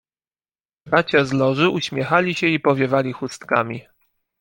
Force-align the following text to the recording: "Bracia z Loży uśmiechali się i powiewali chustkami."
"Bracia 0.85 1.25
z 1.25 1.33
Loży 1.33 1.69
uśmiechali 1.69 2.35
się 2.35 2.47
i 2.47 2.59
powiewali 2.59 3.13
chustkami." 3.13 3.81